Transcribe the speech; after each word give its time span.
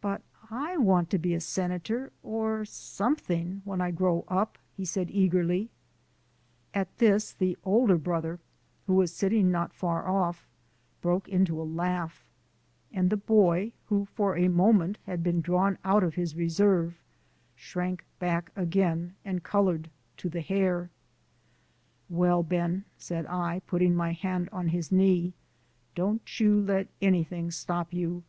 "But 0.00 0.22
I 0.48 0.76
want 0.76 1.10
to 1.10 1.18
be 1.18 1.34
a 1.34 1.40
senator 1.40 2.12
or 2.22 2.64
something 2.64 3.62
when 3.64 3.80
I 3.80 3.90
grow 3.90 4.24
up," 4.28 4.58
he 4.76 4.84
said 4.84 5.10
eagerly. 5.10 5.70
At 6.72 6.98
this 6.98 7.32
the 7.32 7.58
older 7.64 7.98
brother, 7.98 8.38
who 8.86 8.94
was 8.94 9.12
sitting 9.12 9.50
not 9.50 9.72
far 9.72 10.06
off, 10.06 10.46
broke 11.00 11.26
into 11.28 11.60
a 11.60 11.64
laugh, 11.66 12.24
and 12.92 13.10
the 13.10 13.16
boy, 13.16 13.72
who 13.86 14.04
for 14.04 14.36
a 14.36 14.46
moment 14.46 14.98
had 15.04 15.24
been 15.24 15.40
drawn 15.40 15.78
out 15.84 16.04
of 16.04 16.14
his 16.14 16.36
reserve, 16.36 17.02
shrank 17.56 18.04
back 18.20 18.52
again 18.54 19.16
and 19.24 19.42
coloured 19.42 19.90
to 20.18 20.28
the 20.28 20.42
hair. 20.42 20.90
"Well, 22.08 22.44
Ben," 22.44 22.84
said 22.98 23.26
I, 23.26 23.62
putting 23.66 23.96
my 23.96 24.12
hand 24.12 24.48
on 24.52 24.68
his 24.68 24.92
knee, 24.92 25.32
"don't 25.96 26.38
you 26.38 26.60
let 26.60 26.86
anything 27.02 27.50
stop 27.50 27.92
you. 27.92 28.22